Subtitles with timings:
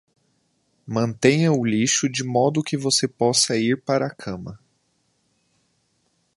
[0.83, 4.59] Mantenha o lixo de modo que você possa ir para a cama.